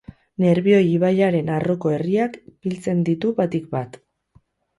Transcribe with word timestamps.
Nerbioi 0.43 0.87
ibaiaren 0.93 1.51
arroko 1.57 1.91
herriak 1.97 2.41
biltzen 2.47 3.05
ditu 3.11 3.35
batik 3.43 3.71
bat. 3.79 4.03